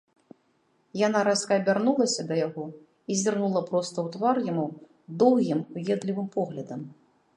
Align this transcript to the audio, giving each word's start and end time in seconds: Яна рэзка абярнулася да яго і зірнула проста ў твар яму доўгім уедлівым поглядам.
Яна 1.07 1.19
рэзка 1.27 1.51
абярнулася 1.61 2.21
да 2.31 2.35
яго 2.39 2.65
і 2.71 3.13
зірнула 3.25 3.61
проста 3.69 3.95
ў 4.07 4.17
твар 4.17 4.35
яму 4.51 4.67
доўгім 5.21 5.59
уедлівым 5.75 6.27
поглядам. 6.39 6.81